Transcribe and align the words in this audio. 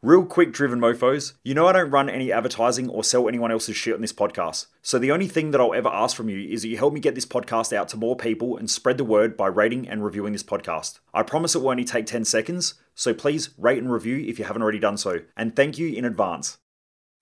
Real 0.00 0.24
quick, 0.24 0.52
driven 0.52 0.78
mofos, 0.78 1.32
you 1.42 1.54
know 1.54 1.66
I 1.66 1.72
don't 1.72 1.90
run 1.90 2.08
any 2.08 2.30
advertising 2.30 2.88
or 2.88 3.02
sell 3.02 3.26
anyone 3.26 3.50
else's 3.50 3.76
shit 3.76 3.96
on 3.96 4.00
this 4.00 4.12
podcast. 4.12 4.66
So 4.80 4.96
the 4.96 5.10
only 5.10 5.26
thing 5.26 5.50
that 5.50 5.60
I'll 5.60 5.74
ever 5.74 5.88
ask 5.88 6.16
from 6.16 6.28
you 6.28 6.48
is 6.48 6.62
that 6.62 6.68
you 6.68 6.76
help 6.76 6.94
me 6.94 7.00
get 7.00 7.16
this 7.16 7.26
podcast 7.26 7.72
out 7.72 7.88
to 7.88 7.96
more 7.96 8.14
people 8.14 8.56
and 8.56 8.70
spread 8.70 8.96
the 8.96 9.02
word 9.02 9.36
by 9.36 9.48
rating 9.48 9.88
and 9.88 10.04
reviewing 10.04 10.32
this 10.32 10.44
podcast. 10.44 11.00
I 11.12 11.24
promise 11.24 11.56
it 11.56 11.62
will 11.62 11.70
only 11.70 11.84
take 11.84 12.06
10 12.06 12.24
seconds, 12.26 12.74
so 12.94 13.12
please 13.12 13.50
rate 13.58 13.78
and 13.78 13.90
review 13.90 14.18
if 14.18 14.38
you 14.38 14.44
haven't 14.44 14.62
already 14.62 14.78
done 14.78 14.98
so. 14.98 15.22
And 15.36 15.56
thank 15.56 15.78
you 15.78 15.92
in 15.92 16.04
advance. 16.04 16.58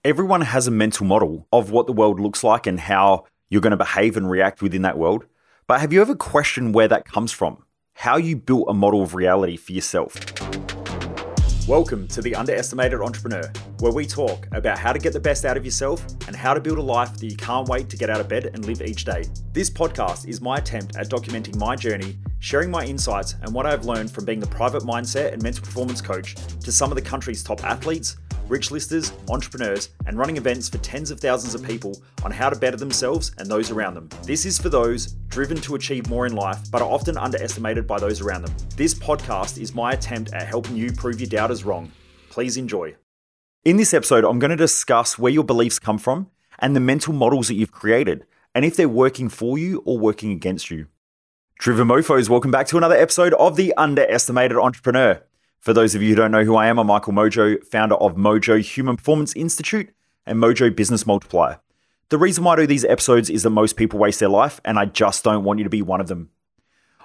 Everyone 0.05 0.43
has 0.43 0.67
a 0.67 0.71
mental 0.71 1.07
model 1.07 1.49
of 1.51 1.71
what 1.71 1.87
the 1.87 1.95
world 1.95 2.21
looks 2.21 2.45
like 2.45 2.67
and 2.67 2.79
how 2.79 3.25
you're 3.49 3.63
going 3.63 3.71
to 3.71 3.79
behave 3.79 4.19
and 4.19 4.31
react 4.31 4.61
within 4.61 4.83
that 4.83 4.99
world. 4.99 5.25
But 5.67 5.81
have 5.81 5.95
you 5.95 6.03
ever 6.03 6.15
questioned 6.15 6.75
where 6.75 6.89
that 6.89 7.07
comes 7.07 7.33
from? 7.33 7.65
How 7.95 8.19
you 8.19 8.37
built 8.37 8.67
a 8.69 8.75
model 8.75 9.01
of 9.01 9.15
reality 9.15 9.57
for 9.57 9.73
yourself? 9.73 10.15
Welcome 11.67 12.07
to 12.09 12.23
The 12.23 12.33
Underestimated 12.37 13.01
Entrepreneur, 13.01 13.51
where 13.81 13.91
we 13.91 14.07
talk 14.07 14.47
about 14.53 14.79
how 14.79 14.93
to 14.93 15.01
get 15.01 15.13
the 15.13 15.19
best 15.19 15.45
out 15.45 15.57
of 15.57 15.65
yourself 15.65 16.01
and 16.29 16.37
how 16.37 16.55
to 16.55 16.61
build 16.61 16.79
a 16.79 16.83
life 16.83 17.17
that 17.17 17.27
you 17.27 17.37
can't 17.37 17.69
wait 17.69 17.89
to 17.91 17.97
get 17.97 18.09
out 18.09 18.21
of 18.21 18.29
bed 18.29 18.45
and 18.55 18.65
live 18.65 18.83
each 18.83 19.05
day. 19.05 19.25
This 19.53 19.69
podcast 19.69 20.29
is 20.29 20.41
my 20.41 20.59
attempt 20.59 20.95
at 20.95 21.09
documenting 21.09 21.57
my 21.57 21.75
journey, 21.75 22.19
sharing 22.39 22.71
my 22.71 22.85
insights 22.85 23.35
and 23.43 23.53
what 23.53 23.67
I've 23.67 23.85
learned 23.85 24.13
from 24.13 24.25
being 24.25 24.39
the 24.39 24.47
private 24.47 24.85
mindset 24.85 25.33
and 25.33 25.43
mental 25.43 25.65
performance 25.65 26.01
coach 26.01 26.37
to 26.61 26.71
some 26.71 26.93
of 26.93 26.95
the 26.95 27.03
country's 27.03 27.43
top 27.43 27.65
athletes, 27.65 28.17
rich 28.49 28.71
listers, 28.71 29.13
entrepreneurs, 29.29 29.91
and 30.07 30.19
running 30.19 30.37
events 30.37 30.69
for 30.69 30.79
tens 30.79 31.11
of 31.11 31.21
thousands 31.21 31.55
of 31.55 31.63
people 31.63 32.01
on 32.25 32.31
how 32.31 32.49
to 32.49 32.57
better 32.57 32.77
themselves 32.77 33.33
and 33.39 33.51
those 33.51 33.71
around 33.71 33.95
them. 33.95 34.09
This 34.25 34.45
is 34.45 34.59
for 34.59 34.69
those 34.69 35.07
driven 35.29 35.61
to 35.63 35.75
achieve 35.75 36.09
more 36.09 36.27
in 36.27 36.35
life, 36.35 36.71
but 36.71 36.83
are 36.83 36.91
often 36.91 37.17
underestimated 37.17 37.87
by 37.87 37.99
those 37.99 38.21
around 38.21 38.43
them. 38.43 38.55
This 38.77 38.95
podcast 38.95 39.61
is 39.61 39.75
my 39.75 39.93
attempt 39.93 40.33
at 40.33 40.47
helping 40.47 40.77
you 40.77 40.93
prove 40.93 41.21
your 41.21 41.29
doubters 41.29 41.65
wrong. 41.65 41.91
Please 42.31 42.57
enjoy. 42.57 42.95
In 43.65 43.77
this 43.77 43.93
episode, 43.93 44.25
I'm 44.25 44.39
going 44.39 44.51
to 44.51 44.57
discuss 44.57 45.19
where 45.19 45.33
your 45.33 45.45
beliefs 45.45 45.79
come 45.79 45.99
from 45.99 46.31
and 46.59 46.77
the 46.77 46.81
mental 46.81 47.13
models 47.13 47.49
that 47.49 47.55
you've 47.55 47.73
created, 47.73 48.25
and 48.55 48.65
if 48.65 48.77
they're 48.77 48.89
working 48.89 49.29
for 49.29 49.59
you 49.59 49.83
or 49.85 49.99
working 49.99 50.31
against 50.31 50.71
you. 50.71 50.87
Driven 51.59 51.89
Mofos, 51.89 52.29
welcome 52.29 52.51
back 52.51 52.67
to 52.69 52.77
another 52.77 52.95
episode 52.95 53.35
of 53.35 53.57
The 53.57 53.75
Underestimated 53.77 54.57
Entrepreneur. 54.57 55.23
For 55.67 55.73
those 55.73 55.97
of 55.97 56.03
you 56.03 56.11
who 56.11 56.15
don't 56.15 56.31
know 56.31 56.45
who 56.45 56.55
I 56.55 56.69
am, 56.69 56.79
I'm 56.79 56.87
Michael 56.87 57.13
Mojo, 57.13 57.61
founder 57.67 57.97
of 57.97 58.15
Mojo 58.15 58.61
Human 58.63 58.95
Performance 58.95 59.35
Institute 59.35 59.93
and 60.25 60.39
Mojo 60.39 60.71
Business 60.71 61.05
Multiplier. 61.05 61.59
The 62.09 62.19
reason 62.19 62.45
why 62.45 62.53
I 62.53 62.57
do 62.59 62.69
these 62.69 62.85
episodes 62.85 63.29
is 63.29 63.43
that 63.43 63.51
most 63.51 63.75
people 63.75 63.99
waste 63.99 64.21
their 64.21 64.29
life, 64.29 64.61
and 64.65 64.79
I 64.79 64.85
just 64.85 65.25
don't 65.25 65.43
want 65.43 65.59
you 65.59 65.65
to 65.65 65.69
be 65.69 65.83
one 65.83 66.01
of 66.01 66.07
them. 66.07 66.31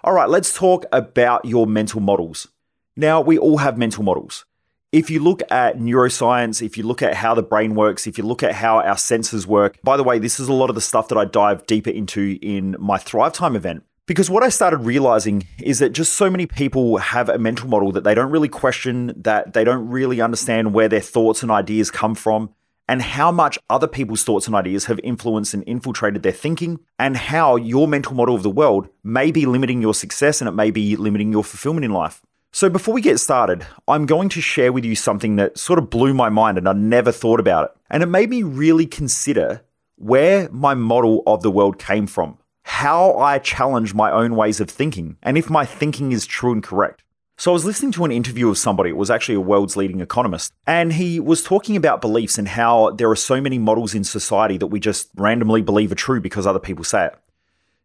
All 0.03 0.13
right, 0.13 0.29
let's 0.29 0.53
talk 0.53 0.85
about 0.91 1.43
your 1.43 1.65
mental 1.65 2.01
models. 2.01 2.49
Now, 2.95 3.19
we 3.19 3.35
all 3.35 3.57
have 3.57 3.79
mental 3.79 4.03
models. 4.03 4.45
If 4.91 5.09
you 5.09 5.21
look 5.21 5.41
at 5.49 5.79
neuroscience, 5.79 6.63
if 6.63 6.77
you 6.77 6.83
look 6.83 7.01
at 7.01 7.15
how 7.15 7.33
the 7.33 7.41
brain 7.41 7.73
works, 7.73 8.05
if 8.05 8.19
you 8.19 8.23
look 8.23 8.43
at 8.43 8.53
how 8.53 8.77
our 8.77 8.97
senses 8.99 9.47
work, 9.47 9.79
by 9.83 9.97
the 9.97 10.03
way, 10.03 10.19
this 10.19 10.39
is 10.39 10.47
a 10.47 10.53
lot 10.53 10.69
of 10.69 10.75
the 10.75 10.81
stuff 10.81 11.07
that 11.07 11.17
I 11.17 11.25
dive 11.25 11.65
deeper 11.65 11.89
into 11.89 12.37
in 12.43 12.75
my 12.77 12.99
Thrive 12.99 13.33
Time 13.33 13.55
event. 13.55 13.85
Because 14.11 14.29
what 14.29 14.43
I 14.43 14.49
started 14.49 14.79
realizing 14.79 15.47
is 15.63 15.79
that 15.79 15.93
just 15.93 16.11
so 16.17 16.29
many 16.29 16.45
people 16.45 16.97
have 16.97 17.29
a 17.29 17.37
mental 17.37 17.69
model 17.69 17.93
that 17.93 18.03
they 18.03 18.13
don't 18.13 18.29
really 18.29 18.49
question, 18.49 19.13
that 19.15 19.53
they 19.53 19.63
don't 19.63 19.87
really 19.87 20.19
understand 20.19 20.73
where 20.73 20.89
their 20.89 20.99
thoughts 20.99 21.43
and 21.43 21.49
ideas 21.49 21.89
come 21.89 22.13
from, 22.13 22.53
and 22.89 23.01
how 23.01 23.31
much 23.31 23.57
other 23.69 23.87
people's 23.87 24.25
thoughts 24.25 24.47
and 24.47 24.53
ideas 24.53 24.87
have 24.87 24.99
influenced 25.01 25.53
and 25.53 25.63
infiltrated 25.65 26.23
their 26.23 26.33
thinking, 26.33 26.81
and 26.99 27.15
how 27.15 27.55
your 27.55 27.87
mental 27.87 28.13
model 28.13 28.35
of 28.35 28.43
the 28.43 28.49
world 28.49 28.89
may 29.01 29.31
be 29.31 29.45
limiting 29.45 29.81
your 29.81 29.93
success 29.93 30.41
and 30.41 30.49
it 30.49 30.55
may 30.55 30.71
be 30.71 30.97
limiting 30.97 31.31
your 31.31 31.45
fulfillment 31.45 31.85
in 31.85 31.93
life. 31.93 32.21
So, 32.51 32.69
before 32.69 32.93
we 32.93 32.99
get 32.99 33.17
started, 33.17 33.65
I'm 33.87 34.05
going 34.07 34.27
to 34.27 34.41
share 34.41 34.73
with 34.73 34.83
you 34.83 34.93
something 34.93 35.37
that 35.37 35.57
sort 35.57 35.79
of 35.79 35.89
blew 35.89 36.13
my 36.13 36.27
mind 36.27 36.57
and 36.57 36.67
I 36.67 36.73
never 36.73 37.13
thought 37.13 37.39
about 37.39 37.63
it. 37.63 37.77
And 37.89 38.03
it 38.03 38.07
made 38.07 38.29
me 38.29 38.43
really 38.43 38.87
consider 38.87 39.61
where 39.95 40.49
my 40.49 40.73
model 40.73 41.23
of 41.25 41.43
the 41.43 41.51
world 41.51 41.79
came 41.79 42.07
from 42.07 42.39
how 42.71 43.17
I 43.17 43.37
challenge 43.37 43.93
my 43.93 44.09
own 44.09 44.33
ways 44.33 44.61
of 44.61 44.69
thinking 44.69 45.17
and 45.21 45.37
if 45.37 45.49
my 45.49 45.65
thinking 45.65 46.13
is 46.13 46.25
true 46.25 46.53
and 46.53 46.63
correct. 46.63 47.03
So 47.37 47.51
I 47.51 47.53
was 47.53 47.65
listening 47.65 47.91
to 47.91 48.05
an 48.05 48.13
interview 48.13 48.49
of 48.49 48.57
somebody, 48.57 48.91
it 48.91 48.97
was 48.97 49.11
actually 49.11 49.35
a 49.35 49.41
world's 49.41 49.75
leading 49.75 49.99
economist, 49.99 50.53
and 50.65 50.93
he 50.93 51.19
was 51.19 51.43
talking 51.43 51.75
about 51.75 51.99
beliefs 51.99 52.37
and 52.37 52.47
how 52.47 52.91
there 52.91 53.09
are 53.09 53.15
so 53.15 53.41
many 53.41 53.57
models 53.57 53.93
in 53.93 54.05
society 54.05 54.57
that 54.57 54.67
we 54.67 54.79
just 54.79 55.09
randomly 55.15 55.61
believe 55.61 55.91
are 55.91 55.95
true 55.95 56.21
because 56.21 56.47
other 56.47 56.59
people 56.59 56.85
say 56.85 57.07
it. 57.07 57.15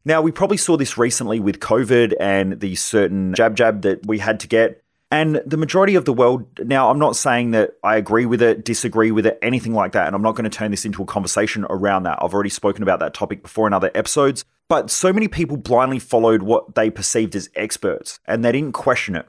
Now, 0.05 0.23
we 0.23 0.31
probably 0.31 0.57
saw 0.57 0.77
this 0.77 0.97
recently 0.97 1.41
with 1.41 1.59
COVID 1.59 2.15
and 2.21 2.61
the 2.61 2.77
certain 2.77 3.35
jab 3.35 3.57
jab 3.57 3.83
that 3.83 4.07
we 4.07 4.21
had 4.21 4.39
to 4.41 4.47
get. 4.47 4.85
And 5.11 5.41
the 5.47 5.57
majority 5.57 5.95
of 5.95 6.05
the 6.05 6.13
world, 6.13 6.47
now, 6.59 6.91
I'm 6.91 6.99
not 6.99 7.15
saying 7.15 7.53
that 7.53 7.75
I 7.85 7.97
agree 7.97 8.27
with 8.27 8.43
it, 8.43 8.65
disagree 8.65 9.13
with 9.13 9.25
it, 9.25 9.39
anything 9.41 9.73
like 9.73 9.93
that. 9.93 10.07
And 10.07 10.17
I'm 10.17 10.23
not 10.23 10.35
going 10.35 10.51
to 10.51 10.57
turn 10.57 10.73
this 10.73 10.85
into 10.85 11.03
a 11.03 11.07
conversation 11.07 11.65
around 11.71 12.03
that. 12.05 12.19
I've 12.21 12.35
already 12.35 12.51
spoken 12.51 12.83
about 12.83 12.99
that 12.99 13.15
topic 13.15 13.43
before 13.43 13.69
in 13.69 13.73
other 13.73 13.93
episodes. 13.95 14.45
But 14.69 14.91
so 14.91 15.13
many 15.13 15.29
people 15.29 15.57
blindly 15.57 16.01
followed 16.01 16.43
what 16.43 16.75
they 16.75 16.91
perceived 16.91 17.37
as 17.37 17.49
experts 17.55 18.19
and 18.27 18.45
they 18.45 18.51
didn't 18.51 18.73
question 18.73 19.15
it. 19.15 19.27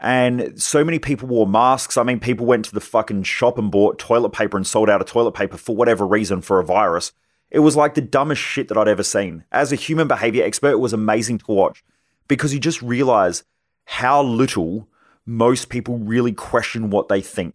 And 0.00 0.60
so 0.60 0.84
many 0.84 0.98
people 0.98 1.28
wore 1.28 1.46
masks. 1.46 1.96
I 1.96 2.02
mean, 2.02 2.18
people 2.18 2.46
went 2.46 2.64
to 2.66 2.74
the 2.74 2.80
fucking 2.80 3.24
shop 3.24 3.58
and 3.58 3.70
bought 3.70 3.98
toilet 3.98 4.30
paper 4.30 4.56
and 4.56 4.66
sold 4.66 4.90
out 4.90 5.00
of 5.00 5.06
toilet 5.06 5.32
paper 5.32 5.56
for 5.56 5.76
whatever 5.76 6.06
reason 6.06 6.40
for 6.40 6.58
a 6.58 6.64
virus. 6.64 7.12
It 7.50 7.60
was 7.60 7.76
like 7.76 7.94
the 7.94 8.00
dumbest 8.00 8.42
shit 8.42 8.68
that 8.68 8.76
I'd 8.76 8.88
ever 8.88 9.02
seen. 9.02 9.44
As 9.50 9.72
a 9.72 9.76
human 9.76 10.08
behavior 10.08 10.44
expert, 10.44 10.72
it 10.72 10.80
was 10.80 10.92
amazing 10.92 11.38
to 11.38 11.52
watch 11.52 11.84
because 12.26 12.52
you 12.52 12.60
just 12.60 12.82
realize 12.82 13.44
how 13.90 14.22
little 14.22 14.86
most 15.24 15.70
people 15.70 15.96
really 15.96 16.32
question 16.32 16.90
what 16.90 17.08
they 17.08 17.22
think 17.22 17.54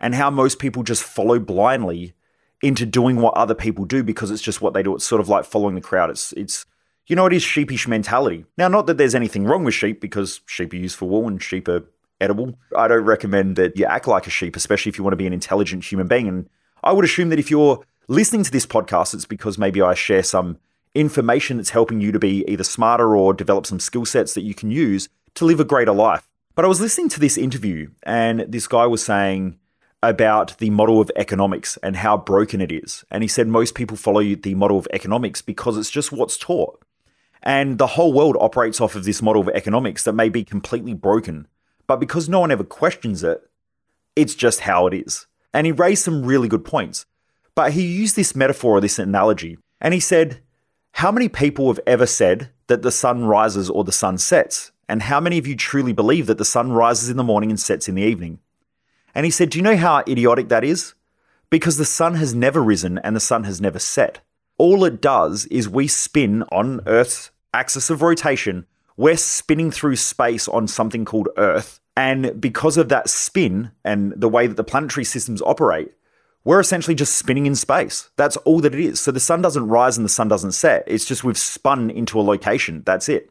and 0.00 0.16
how 0.16 0.28
most 0.28 0.58
people 0.58 0.82
just 0.82 1.04
follow 1.04 1.38
blindly 1.38 2.12
into 2.60 2.84
doing 2.84 3.16
what 3.16 3.34
other 3.34 3.54
people 3.54 3.84
do 3.84 4.02
because 4.02 4.32
it's 4.32 4.42
just 4.42 4.60
what 4.60 4.74
they 4.74 4.82
do. 4.82 4.96
It's 4.96 5.04
sort 5.04 5.20
of 5.20 5.28
like 5.28 5.44
following 5.44 5.76
the 5.76 5.80
crowd. 5.80 6.10
It's 6.10 6.32
it's 6.32 6.66
you 7.06 7.14
know 7.14 7.26
it 7.26 7.32
is 7.32 7.44
sheepish 7.44 7.86
mentality. 7.86 8.46
Now, 8.58 8.66
not 8.66 8.88
that 8.88 8.98
there's 8.98 9.14
anything 9.14 9.44
wrong 9.44 9.62
with 9.62 9.74
sheep 9.74 10.00
because 10.00 10.40
sheep 10.44 10.72
are 10.72 10.76
used 10.76 10.96
for 10.96 11.08
wool 11.08 11.28
and 11.28 11.40
sheep 11.40 11.68
are 11.68 11.84
edible. 12.20 12.58
I 12.76 12.88
don't 12.88 13.04
recommend 13.04 13.54
that 13.54 13.76
you 13.76 13.84
act 13.84 14.08
like 14.08 14.26
a 14.26 14.30
sheep, 14.30 14.56
especially 14.56 14.90
if 14.90 14.98
you 14.98 15.04
want 15.04 15.12
to 15.12 15.18
be 15.18 15.28
an 15.28 15.32
intelligent 15.32 15.84
human 15.84 16.08
being. 16.08 16.26
And 16.26 16.50
I 16.82 16.92
would 16.92 17.04
assume 17.04 17.28
that 17.28 17.38
if 17.38 17.48
you're 17.48 17.84
listening 18.08 18.42
to 18.42 18.50
this 18.50 18.66
podcast, 18.66 19.14
it's 19.14 19.24
because 19.24 19.56
maybe 19.56 19.80
I 19.80 19.94
share 19.94 20.24
some 20.24 20.58
information 20.96 21.58
that's 21.58 21.70
helping 21.70 22.00
you 22.00 22.10
to 22.10 22.18
be 22.18 22.44
either 22.48 22.64
smarter 22.64 23.16
or 23.16 23.32
develop 23.32 23.66
some 23.66 23.78
skill 23.78 24.04
sets 24.04 24.34
that 24.34 24.42
you 24.42 24.54
can 24.54 24.72
use 24.72 25.08
to 25.34 25.44
live 25.44 25.60
a 25.60 25.64
greater 25.64 25.92
life. 25.92 26.28
But 26.54 26.64
I 26.64 26.68
was 26.68 26.80
listening 26.80 27.08
to 27.10 27.20
this 27.20 27.38
interview, 27.38 27.90
and 28.02 28.40
this 28.40 28.66
guy 28.66 28.86
was 28.86 29.04
saying 29.04 29.58
about 30.02 30.56
the 30.58 30.70
model 30.70 31.00
of 31.00 31.10
economics 31.16 31.76
and 31.82 31.96
how 31.96 32.16
broken 32.16 32.60
it 32.60 32.72
is. 32.72 33.04
And 33.10 33.22
he 33.22 33.28
said 33.28 33.48
most 33.48 33.74
people 33.74 33.96
follow 33.96 34.22
the 34.22 34.54
model 34.54 34.78
of 34.78 34.88
economics 34.92 35.42
because 35.42 35.76
it's 35.76 35.90
just 35.90 36.12
what's 36.12 36.38
taught. 36.38 36.82
And 37.42 37.78
the 37.78 37.88
whole 37.88 38.12
world 38.12 38.36
operates 38.40 38.80
off 38.80 38.94
of 38.94 39.04
this 39.04 39.22
model 39.22 39.42
of 39.42 39.48
economics 39.50 40.04
that 40.04 40.14
may 40.14 40.28
be 40.28 40.44
completely 40.44 40.94
broken. 40.94 41.48
But 41.86 42.00
because 42.00 42.28
no 42.28 42.40
one 42.40 42.50
ever 42.50 42.64
questions 42.64 43.22
it, 43.22 43.42
it's 44.16 44.34
just 44.34 44.60
how 44.60 44.86
it 44.86 44.94
is. 44.94 45.26
And 45.52 45.66
he 45.66 45.72
raised 45.72 46.04
some 46.04 46.24
really 46.24 46.48
good 46.48 46.64
points. 46.64 47.06
But 47.54 47.72
he 47.72 47.82
used 47.82 48.16
this 48.16 48.36
metaphor 48.36 48.78
or 48.78 48.80
this 48.80 48.98
analogy. 48.98 49.58
And 49.80 49.94
he 49.94 50.00
said, 50.00 50.40
How 50.92 51.10
many 51.10 51.28
people 51.28 51.68
have 51.68 51.80
ever 51.86 52.06
said 52.06 52.50
that 52.68 52.82
the 52.82 52.92
sun 52.92 53.24
rises 53.24 53.68
or 53.68 53.84
the 53.84 53.92
sun 53.92 54.18
sets? 54.18 54.72
And 54.90 55.02
how 55.02 55.20
many 55.20 55.38
of 55.38 55.46
you 55.46 55.54
truly 55.54 55.92
believe 55.92 56.26
that 56.26 56.38
the 56.38 56.44
sun 56.44 56.72
rises 56.72 57.08
in 57.10 57.16
the 57.16 57.22
morning 57.22 57.48
and 57.48 57.60
sets 57.60 57.88
in 57.88 57.94
the 57.94 58.02
evening? 58.02 58.40
And 59.14 59.24
he 59.24 59.30
said, 59.30 59.50
Do 59.50 59.58
you 59.58 59.62
know 59.62 59.76
how 59.76 59.98
idiotic 60.00 60.48
that 60.48 60.64
is? 60.64 60.94
Because 61.48 61.76
the 61.76 61.84
sun 61.84 62.16
has 62.16 62.34
never 62.34 62.60
risen 62.60 62.98
and 62.98 63.14
the 63.14 63.20
sun 63.20 63.44
has 63.44 63.60
never 63.60 63.78
set. 63.78 64.18
All 64.58 64.84
it 64.84 65.00
does 65.00 65.46
is 65.46 65.68
we 65.68 65.86
spin 65.86 66.42
on 66.50 66.80
Earth's 66.86 67.30
axis 67.54 67.88
of 67.88 68.02
rotation. 68.02 68.66
We're 68.96 69.16
spinning 69.16 69.70
through 69.70 69.94
space 69.94 70.48
on 70.48 70.66
something 70.66 71.04
called 71.04 71.28
Earth. 71.36 71.78
And 71.96 72.40
because 72.40 72.76
of 72.76 72.88
that 72.88 73.08
spin 73.08 73.70
and 73.84 74.12
the 74.16 74.28
way 74.28 74.48
that 74.48 74.56
the 74.56 74.64
planetary 74.64 75.04
systems 75.04 75.40
operate, 75.42 75.92
we're 76.42 76.58
essentially 76.58 76.96
just 76.96 77.16
spinning 77.16 77.46
in 77.46 77.54
space. 77.54 78.10
That's 78.16 78.36
all 78.38 78.58
that 78.62 78.74
it 78.74 78.80
is. 78.80 78.98
So 78.98 79.12
the 79.12 79.20
sun 79.20 79.40
doesn't 79.40 79.68
rise 79.68 79.96
and 79.96 80.04
the 80.04 80.10
sun 80.10 80.26
doesn't 80.26 80.52
set. 80.52 80.82
It's 80.88 81.04
just 81.04 81.22
we've 81.22 81.38
spun 81.38 81.90
into 81.90 82.18
a 82.18 82.22
location. 82.22 82.82
That's 82.84 83.08
it. 83.08 83.30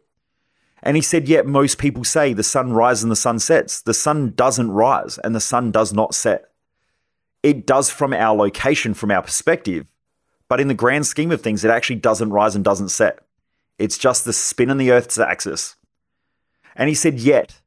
And 0.81 0.95
he 0.95 1.01
said, 1.01 1.27
Yet 1.27 1.45
most 1.45 1.77
people 1.77 2.03
say 2.03 2.33
the 2.33 2.43
sun 2.43 2.73
rises 2.73 3.03
and 3.03 3.11
the 3.11 3.17
sun 3.17 3.39
sets. 3.39 3.81
The 3.81 3.93
sun 3.93 4.33
doesn't 4.35 4.71
rise 4.71 5.17
and 5.17 5.35
the 5.35 5.39
sun 5.39 5.71
does 5.71 5.93
not 5.93 6.15
set. 6.15 6.51
It 7.43 7.65
does 7.65 7.89
from 7.89 8.13
our 8.13 8.35
location, 8.35 8.93
from 8.93 9.11
our 9.11 9.21
perspective. 9.21 9.87
But 10.47 10.59
in 10.59 10.67
the 10.67 10.73
grand 10.73 11.05
scheme 11.05 11.31
of 11.31 11.41
things, 11.41 11.63
it 11.63 11.71
actually 11.71 11.97
doesn't 11.97 12.31
rise 12.31 12.55
and 12.55 12.63
doesn't 12.63 12.89
set. 12.89 13.19
It's 13.77 13.97
just 13.97 14.25
the 14.25 14.33
spin 14.33 14.69
on 14.69 14.77
the 14.77 14.91
Earth's 14.91 15.19
axis. 15.19 15.75
And 16.75 16.89
he 16.89 16.95
said, 16.95 17.19
Yet 17.19 17.61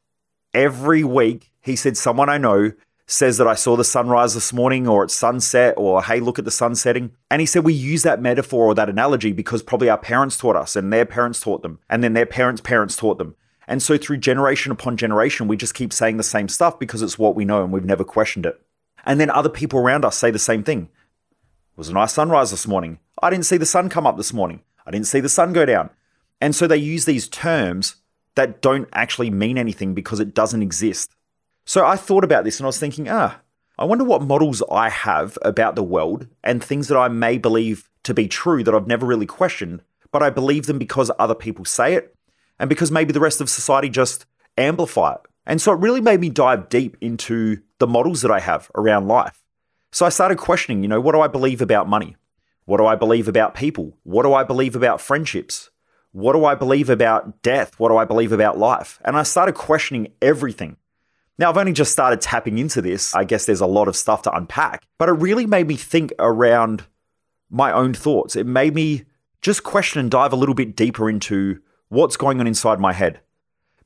every 0.52 1.04
week, 1.04 1.50
he 1.60 1.76
said, 1.76 1.96
Someone 1.96 2.28
I 2.28 2.38
know 2.38 2.72
says 3.06 3.36
that 3.38 3.48
I 3.48 3.54
saw 3.54 3.76
the 3.76 3.84
sunrise 3.84 4.34
this 4.34 4.52
morning 4.52 4.86
or 4.86 5.04
it's 5.04 5.14
sunset 5.14 5.74
or 5.76 6.02
hey, 6.02 6.20
look 6.20 6.38
at 6.38 6.44
the 6.44 6.50
sun 6.50 6.74
setting. 6.74 7.12
And 7.30 7.40
he 7.40 7.46
said 7.46 7.64
we 7.64 7.74
use 7.74 8.02
that 8.04 8.22
metaphor 8.22 8.66
or 8.66 8.74
that 8.74 8.88
analogy 8.88 9.32
because 9.32 9.62
probably 9.62 9.90
our 9.90 9.98
parents 9.98 10.36
taught 10.36 10.56
us 10.56 10.76
and 10.76 10.92
their 10.92 11.04
parents 11.04 11.40
taught 11.40 11.62
them 11.62 11.78
and 11.90 12.02
then 12.02 12.12
their 12.12 12.26
parents' 12.26 12.60
parents 12.60 12.96
taught 12.96 13.18
them. 13.18 13.34
And 13.66 13.82
so 13.82 13.96
through 13.96 14.18
generation 14.18 14.72
upon 14.72 14.96
generation, 14.96 15.48
we 15.48 15.56
just 15.56 15.74
keep 15.74 15.92
saying 15.92 16.16
the 16.16 16.22
same 16.22 16.48
stuff 16.48 16.78
because 16.78 17.02
it's 17.02 17.18
what 17.18 17.34
we 17.34 17.44
know 17.44 17.62
and 17.62 17.72
we've 17.72 17.84
never 17.84 18.04
questioned 18.04 18.46
it. 18.46 18.60
And 19.04 19.20
then 19.20 19.30
other 19.30 19.48
people 19.48 19.80
around 19.80 20.04
us 20.04 20.16
say 20.16 20.30
the 20.30 20.38
same 20.38 20.62
thing. 20.62 20.82
It 20.82 21.78
was 21.78 21.88
a 21.88 21.92
nice 21.92 22.12
sunrise 22.12 22.50
this 22.50 22.66
morning. 22.66 22.98
I 23.22 23.30
didn't 23.30 23.46
see 23.46 23.56
the 23.56 23.66
sun 23.66 23.88
come 23.88 24.06
up 24.06 24.16
this 24.16 24.32
morning. 24.32 24.60
I 24.86 24.90
didn't 24.90 25.06
see 25.06 25.20
the 25.20 25.28
sun 25.28 25.52
go 25.52 25.64
down. 25.64 25.90
And 26.40 26.54
so 26.54 26.66
they 26.66 26.76
use 26.76 27.04
these 27.04 27.28
terms 27.28 27.96
that 28.34 28.62
don't 28.62 28.88
actually 28.92 29.30
mean 29.30 29.58
anything 29.58 29.94
because 29.94 30.20
it 30.20 30.34
doesn't 30.34 30.62
exist. 30.62 31.14
So 31.64 31.86
I 31.86 31.96
thought 31.96 32.24
about 32.24 32.44
this 32.44 32.58
and 32.58 32.66
I 32.66 32.68
was 32.68 32.78
thinking, 32.78 33.08
ah, 33.08 33.40
I 33.78 33.84
wonder 33.84 34.04
what 34.04 34.22
models 34.22 34.62
I 34.70 34.88
have 34.88 35.38
about 35.42 35.76
the 35.76 35.82
world 35.82 36.26
and 36.44 36.62
things 36.62 36.88
that 36.88 36.98
I 36.98 37.08
may 37.08 37.38
believe 37.38 37.88
to 38.04 38.14
be 38.14 38.28
true 38.28 38.62
that 38.64 38.74
I've 38.74 38.86
never 38.86 39.06
really 39.06 39.26
questioned, 39.26 39.82
but 40.10 40.22
I 40.22 40.30
believe 40.30 40.66
them 40.66 40.78
because 40.78 41.10
other 41.18 41.34
people 41.34 41.64
say 41.64 41.94
it 41.94 42.14
and 42.58 42.68
because 42.68 42.90
maybe 42.90 43.12
the 43.12 43.20
rest 43.20 43.40
of 43.40 43.48
society 43.48 43.88
just 43.88 44.26
amplify 44.56 45.14
it. 45.14 45.20
And 45.46 45.60
so 45.60 45.72
it 45.72 45.80
really 45.80 46.00
made 46.00 46.20
me 46.20 46.30
dive 46.30 46.68
deep 46.68 46.96
into 47.00 47.62
the 47.78 47.86
models 47.86 48.22
that 48.22 48.30
I 48.30 48.40
have 48.40 48.70
around 48.74 49.08
life. 49.08 49.42
So 49.90 50.06
I 50.06 50.10
started 50.10 50.38
questioning, 50.38 50.82
you 50.82 50.88
know, 50.88 51.00
what 51.00 51.12
do 51.12 51.20
I 51.20 51.28
believe 51.28 51.60
about 51.60 51.88
money? 51.88 52.16
What 52.64 52.78
do 52.78 52.86
I 52.86 52.94
believe 52.94 53.26
about 53.26 53.54
people? 53.54 53.98
What 54.04 54.22
do 54.22 54.32
I 54.32 54.44
believe 54.44 54.76
about 54.76 55.00
friendships? 55.00 55.70
What 56.12 56.34
do 56.34 56.44
I 56.44 56.54
believe 56.54 56.88
about 56.88 57.42
death? 57.42 57.78
What 57.80 57.88
do 57.88 57.96
I 57.96 58.04
believe 58.04 58.32
about 58.32 58.58
life? 58.58 59.00
And 59.04 59.16
I 59.16 59.22
started 59.22 59.54
questioning 59.54 60.12
everything. 60.20 60.76
Now, 61.42 61.50
I've 61.50 61.58
only 61.58 61.72
just 61.72 61.90
started 61.90 62.20
tapping 62.20 62.58
into 62.58 62.80
this. 62.80 63.16
I 63.16 63.24
guess 63.24 63.46
there's 63.46 63.60
a 63.60 63.66
lot 63.66 63.88
of 63.88 63.96
stuff 63.96 64.22
to 64.22 64.32
unpack, 64.32 64.86
but 64.96 65.08
it 65.08 65.14
really 65.14 65.44
made 65.44 65.66
me 65.66 65.74
think 65.74 66.12
around 66.20 66.84
my 67.50 67.72
own 67.72 67.94
thoughts. 67.94 68.36
It 68.36 68.46
made 68.46 68.76
me 68.76 69.06
just 69.40 69.64
question 69.64 69.98
and 69.98 70.08
dive 70.08 70.32
a 70.32 70.36
little 70.36 70.54
bit 70.54 70.76
deeper 70.76 71.10
into 71.10 71.60
what's 71.88 72.16
going 72.16 72.38
on 72.38 72.46
inside 72.46 72.78
my 72.78 72.92
head 72.92 73.22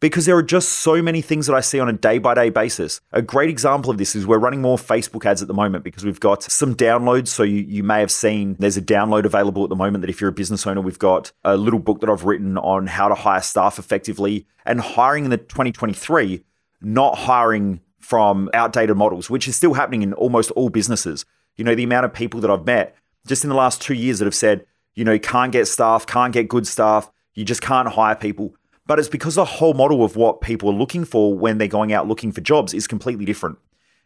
because 0.01 0.27
there 0.27 0.37
are 0.37 0.43
just 0.43 0.69
so 0.69 1.01
many 1.01 1.23
things 1.23 1.47
that 1.47 1.55
I 1.55 1.61
see 1.61 1.81
on 1.81 1.89
a 1.89 1.95
day 1.95 2.19
by 2.19 2.35
day 2.35 2.51
basis. 2.51 3.01
A 3.13 3.23
great 3.23 3.49
example 3.49 3.91
of 3.91 3.97
this 3.97 4.15
is 4.15 4.27
we're 4.27 4.37
running 4.37 4.61
more 4.61 4.77
Facebook 4.77 5.25
ads 5.25 5.41
at 5.41 5.49
the 5.49 5.55
moment 5.55 5.83
because 5.83 6.05
we've 6.05 6.21
got 6.21 6.43
some 6.43 6.75
downloads. 6.75 7.29
So 7.29 7.43
you, 7.43 7.63
you 7.63 7.83
may 7.83 8.01
have 8.01 8.11
seen 8.11 8.57
there's 8.59 8.77
a 8.77 8.83
download 8.83 9.25
available 9.25 9.65
at 9.65 9.71
the 9.71 9.77
moment 9.77 10.03
that 10.03 10.11
if 10.11 10.21
you're 10.21 10.29
a 10.29 10.35
business 10.35 10.67
owner, 10.67 10.83
we've 10.83 10.99
got 10.99 11.33
a 11.43 11.57
little 11.57 11.81
book 11.81 12.01
that 12.01 12.11
I've 12.11 12.25
written 12.25 12.59
on 12.59 12.87
how 12.87 13.09
to 13.09 13.15
hire 13.15 13.41
staff 13.41 13.79
effectively 13.79 14.47
and 14.67 14.79
hiring 14.79 15.25
in 15.25 15.31
the 15.31 15.39
2023, 15.39 16.45
not 16.81 17.19
hiring 17.19 17.81
from 17.99 18.51
outdated 18.55 18.97
models, 18.97 19.29
which 19.29 19.49
is 19.49 19.57
still 19.57 19.75
happening 19.75 20.03
in 20.03 20.13
almost 20.15 20.51
all 20.53 20.69
businesses. 20.69 21.25
You 21.57 21.65
know, 21.65 21.75
the 21.75 21.85
amount 21.85 22.05
of 22.05 22.13
people 22.13 22.41
that 22.41 22.51
I've 22.51 22.67
met 22.67 22.95
just 23.27 23.43
in 23.43 23.51
the 23.51 23.57
last 23.57 23.83
two 23.83 23.95
years 23.95 24.19
that 24.21 24.27
have 24.27 24.35
said, 24.35 24.65
you 24.95 25.05
know, 25.05 25.19
can't 25.19 25.53
get 25.53 25.67
staff, 25.67 26.07
can't 26.07 26.33
get 26.33 26.49
good 26.49 26.67
staff, 26.67 27.11
you 27.35 27.45
just 27.45 27.63
can't 27.63 27.89
hire 27.89 28.15
people 28.15 28.55
but 28.87 28.99
it's 28.99 29.09
because 29.09 29.35
the 29.35 29.45
whole 29.45 29.75
model 29.75 30.05
of 30.05 30.17
what 30.17 30.41
people 30.41 30.71
are 30.71 30.75
looking 30.75 31.05
for 31.05 31.35
when 31.37 31.59
they're 31.59 31.69
going 31.69 31.93
out 31.93 32.07
looking 32.07 32.33
for 32.33 32.41
jobs 32.41 32.73
is 32.73 32.87
completely 32.87 33.25
different. 33.25 33.59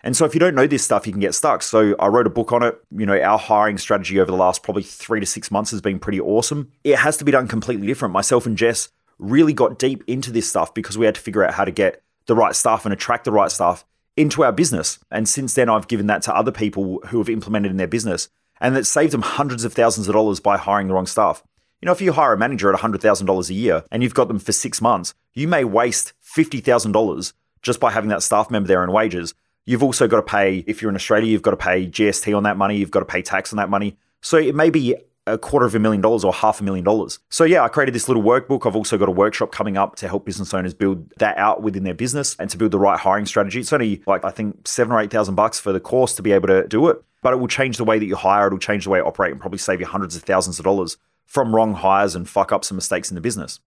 And 0.03 0.17
so 0.17 0.25
if 0.25 0.33
you 0.33 0.41
don't 0.41 0.55
know 0.55 0.67
this 0.67 0.83
stuff, 0.83 1.07
you 1.07 1.13
can 1.13 1.21
get 1.21 1.35
stuck. 1.35 1.63
So 1.63 1.95
I 1.99 2.07
wrote 2.07 2.27
a 2.27 2.31
book 2.31 2.53
on 2.53 2.63
it. 2.63 2.81
You 2.91 3.05
know, 3.05 3.21
our 3.21 3.39
hiring 3.39 3.77
strategy 3.77 4.19
over 4.19 4.31
the 4.31 4.37
last 4.37 4.63
probably 4.63 4.83
three 4.83 5.21
to 5.21 5.27
six 5.27 5.51
months 5.51 5.71
has 5.73 5.83
been 5.83 5.99
pretty 5.99 6.19
awesome. 6.19 6.73
It 6.85 6.97
has 6.97 7.19
to 7.19 7.25
be 7.25 7.33
done 7.33 7.49
completely 7.49 7.87
different. 7.87 8.15
Myself 8.15 8.47
and 8.47 8.57
Jess 8.57 8.89
really 9.19 9.53
got 9.53 9.79
deep 9.79 10.03
into 10.07 10.31
this 10.31 10.49
stuff 10.49 10.73
because 10.73 10.97
we 10.97 11.05
had 11.05 11.17
to 11.17 11.21
figure 11.21 11.45
out 11.45 11.53
how 11.53 11.67
to 11.67 11.71
get 11.71 12.03
the 12.31 12.37
right 12.37 12.55
stuff 12.55 12.87
and 12.87 12.93
attract 12.93 13.25
the 13.25 13.33
right 13.33 13.51
stuff 13.51 13.85
into 14.17 14.45
our 14.45 14.53
business. 14.53 15.01
And 15.11 15.29
since 15.29 15.55
then, 15.55 15.69
I've 15.69 15.89
given 15.89 16.07
that 16.07 16.23
to 16.23 16.35
other 16.35 16.53
people 16.53 17.01
who 17.09 17.19
have 17.19 17.29
implemented 17.29 17.73
in 17.73 17.77
their 17.77 17.89
business. 17.89 18.29
And 18.61 18.77
it 18.77 18.87
saved 18.87 19.13
them 19.13 19.23
hundreds 19.23 19.65
of 19.65 19.73
thousands 19.73 20.07
of 20.07 20.15
dollars 20.15 20.39
by 20.39 20.57
hiring 20.57 20.87
the 20.87 20.95
wrong 20.95 21.07
staff. 21.07 21.43
You 21.83 21.87
know, 21.87 21.93
if 21.93 22.01
you 22.01 22.13
hire 22.13 22.33
a 22.33 22.39
manager 22.39 22.73
at 22.73 22.79
$100,000 22.79 23.51
a 23.51 23.55
year 23.55 23.85
and 23.91 24.03
you've 24.03 24.15
got 24.15 24.29
them 24.29 24.39
for 24.39 24.53
six 24.53 24.81
months, 24.81 25.13
you 25.35 25.49
may 25.49 25.65
waste 25.65 26.13
$50,000 26.25 27.33
just 27.63 27.81
by 27.81 27.91
having 27.91 28.11
that 28.11 28.23
staff 28.23 28.49
member 28.49 28.69
there 28.69 28.85
in 28.85 28.93
wages. 28.93 29.35
You've 29.67 29.83
also 29.83 30.07
got 30.07 30.17
to 30.17 30.23
pay, 30.23 30.63
if 30.69 30.81
you're 30.81 30.91
in 30.91 30.95
Australia, 30.95 31.31
you've 31.31 31.43
got 31.43 31.51
to 31.51 31.57
pay 31.57 31.87
GST 31.87 32.37
on 32.37 32.45
that 32.45 32.57
money, 32.57 32.77
you've 32.77 32.93
got 32.93 33.01
to 33.01 33.07
pay 33.07 33.23
tax 33.23 33.53
on 33.53 33.57
that 33.57 33.71
money. 33.71 33.97
So 34.21 34.37
it 34.37 34.55
may 34.55 34.71
be 34.71 34.95
a 35.27 35.39
quarter 35.39 35.67
of 35.67 35.75
a 35.75 35.79
million 35.79 36.01
dollars 36.01 36.25
or 36.25 36.33
half 36.33 36.61
a 36.61 36.65
million 36.65 36.85
dollars. 36.85 37.19
So 37.29 37.45
yeah, 37.45 37.63
I 37.63 37.69
created 37.69 37.95
this 37.95 38.09
little 38.09 38.23
workbook. 38.23 38.67
I've 38.67 38.77
also 38.77 38.99
got 38.99 39.09
a 39.09 39.13
workshop 39.13 39.53
coming 39.53 39.77
up 39.77 39.97
to 39.97 40.09
help 40.09 40.25
business 40.25 40.53
owners 40.55 40.75
build 40.75 41.11
that 41.19 41.37
out 41.37 41.63
within 41.63 41.85
their 41.85 41.95
business 41.95 42.37
and 42.39 42.49
to 42.51 42.57
build 42.57 42.73
the 42.73 42.79
right 42.79 42.99
hiring 42.99 43.27
strategy. 43.27 43.61
It's 43.61 43.73
only 43.73 44.03
like 44.07 44.25
I 44.25 44.31
think 44.31 44.67
seven 44.67 44.93
or 44.93 45.01
eight 45.01 45.11
thousand 45.11 45.35
bucks 45.35 45.61
for 45.61 45.73
the 45.73 45.81
course 45.81 46.15
to 46.17 46.23
be 46.23 46.33
able 46.33 46.49
to 46.49 46.67
do 46.67 46.89
it, 46.89 47.03
but 47.23 47.33
it 47.33 47.37
will 47.37 47.49
change 47.49 47.77
the 47.77 47.85
way 47.85 47.99
that 47.99 48.07
you 48.07 48.17
hire. 48.17 48.47
It'll 48.47 48.59
change 48.59 48.85
the 48.85 48.91
way 48.91 48.99
you 48.99 49.05
operate 49.05 49.33
and 49.33 49.41
probably 49.41 49.59
save 49.59 49.81
you 49.81 49.87
hundreds 49.87 50.17
of 50.17 50.23
thousands 50.23 50.59
of 50.59 50.65
dollars 50.65 50.97
from 51.27 51.55
wrong 51.55 51.75
hires 51.75 52.17
and 52.17 52.29
fuck 52.29 52.51
ups 52.51 52.71
and 52.71 52.77
mistakes 52.77 53.11
in 53.11 53.15
the 53.15 53.21
business. 53.21 53.61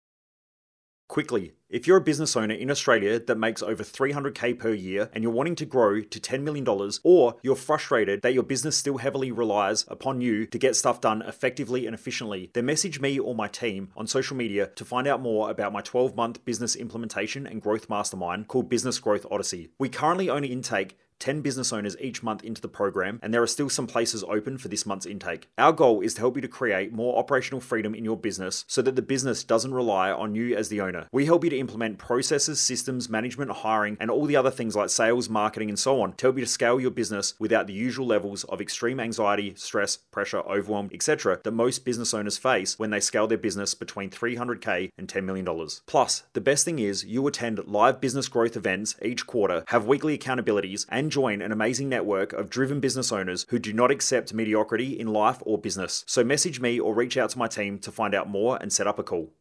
Quickly, 1.12 1.52
if 1.68 1.88
you're 1.88 1.98
a 1.98 2.02
business 2.02 2.38
owner 2.38 2.54
in 2.54 2.72
Australia 2.72 3.20
that 3.20 3.38
makes 3.38 3.62
over 3.62 3.84
300k 3.84 4.58
per 4.58 4.72
year 4.72 5.10
and 5.12 5.22
you're 5.22 5.34
wanting 5.34 5.56
to 5.56 5.66
grow 5.66 6.00
to 6.00 6.20
$10 6.22 6.42
million, 6.42 6.66
or 7.04 7.36
you're 7.42 7.58
frustrated 7.58 8.22
that 8.22 8.34
your 8.34 8.44
business 8.44 8.78
still 8.78 8.96
heavily 8.96 9.30
relies 9.30 9.84
upon 9.90 10.22
you 10.22 10.46
to 10.46 10.58
get 10.58 10.74
stuff 10.74 11.02
done 11.02 11.22
effectively 11.24 11.86
and 11.86 11.94
efficiently, 11.94 12.50
then 12.54 12.66
message 12.66 13.02
me 13.02 13.20
or 13.20 13.36
my 13.36 13.50
team 13.50 13.90
on 13.98 14.08
social 14.08 14.38
media 14.38 14.68
to 14.68 14.86
find 14.86 15.06
out 15.06 15.22
more 15.22 15.50
about 15.50 15.74
my 15.74 15.82
12 15.82 16.16
month 16.16 16.46
business 16.46 16.78
implementation 16.78 17.46
and 17.46 17.62
growth 17.62 17.90
mastermind 17.90 18.48
called 18.48 18.70
Business 18.70 18.98
Growth 18.98 19.26
Odyssey. 19.30 19.68
We 19.78 19.90
currently 19.90 20.30
only 20.30 20.48
intake 20.48 20.98
10 21.22 21.42
business 21.42 21.72
owners 21.72 21.96
each 22.02 22.24
month 22.24 22.44
into 22.44 22.62
the 22.62 22.68
program, 22.68 23.20
and 23.22 23.34
there 23.34 23.44
are 23.44 23.48
still 23.48 23.70
some 23.70 23.88
places 23.88 24.24
open 24.24 24.58
for 24.58 24.68
this 24.68 24.86
month's 24.86 25.06
intake. 25.06 25.48
Our 25.58 25.72
goal 25.72 26.02
is 26.02 26.16
to 26.16 26.22
help 26.22 26.36
you 26.36 26.42
to 26.42 26.48
create 26.48 26.92
more 26.92 27.18
operational 27.18 27.62
freedom 27.62 27.94
in 27.94 28.04
your 28.04 28.18
business 28.18 28.66
so 28.68 28.82
that 28.82 28.96
the 28.96 29.02
business 29.02 29.44
doesn't 29.44 29.74
rely 29.74 30.12
on 30.12 30.36
you 30.36 30.56
as 30.56 30.70
the 30.70 30.82
owner. 30.82 31.08
We 31.12 31.28
help 31.28 31.44
you 31.44 31.52
to 31.52 31.58
implement 31.58 32.00
processes, 32.00 32.60
systems, 32.60 33.10
management, 33.10 33.52
hiring, 33.52 33.98
and 34.00 34.10
all 34.10 34.26
the 34.26 34.36
other 34.36 34.52
things 34.52 34.76
like 34.76 34.90
sales, 34.90 35.30
marketing, 35.30 35.70
and 35.70 35.78
so 35.78 36.02
on 36.02 36.14
to 36.14 36.26
help 36.26 36.38
you 36.38 36.44
to 36.44 36.50
scale 36.50 36.80
your 36.80 36.92
business 36.92 37.36
without 37.40 37.68
the 37.68 37.74
usual 37.74 38.08
levels 38.08 38.44
of 38.46 38.60
extreme 38.60 39.00
anxiety, 39.00 39.54
stress, 39.56 39.98
pressure, 39.98 40.40
overwhelm, 40.40 40.90
etc. 40.92 41.40
that 41.44 41.52
most 41.52 41.86
business 41.86 42.14
owners 42.14 42.40
face 42.40 42.80
when 42.80 42.90
they 42.90 43.00
scale 43.00 43.28
their 43.28 43.38
business 43.38 43.76
between 43.76 44.10
300k 44.10 44.90
and 44.98 45.08
$10 45.08 45.24
million. 45.24 45.48
Plus, 45.86 46.24
the 46.34 46.42
best 46.42 46.66
thing 46.66 46.80
is 46.80 47.06
you 47.06 47.26
attend 47.28 47.60
live 47.68 48.02
business 48.02 48.28
growth 48.28 48.58
events 48.58 48.96
each 49.04 49.28
quarter, 49.28 49.64
have 49.68 49.86
weekly 49.86 50.18
accountabilities, 50.18 50.86
and 50.90 51.11
join 51.12 51.42
an 51.42 51.52
amazing 51.52 51.90
network 51.90 52.34
of 52.34 52.50
driven 52.50 52.80
business 52.80 53.12
owners 53.12 53.46
who 53.50 53.60
do 53.60 53.74
not 53.74 53.92
accept 53.92 54.34
mediocrity 54.34 55.00
in 55.00 55.08
life 55.08 55.44
or 55.46 55.58
business. 55.58 56.04
So 56.08 56.24
message 56.24 56.60
me 56.60 56.80
or 56.80 56.96
reach 56.96 57.18
out 57.18 57.30
to 57.32 57.38
my 57.38 57.48
team 57.48 57.78
to 57.80 57.92
find 57.92 58.16
out 58.16 58.30
more 58.30 58.58
and 58.60 58.74
set 58.74 58.88
up 58.88 58.98
a 58.98 59.04
call. 59.04 59.32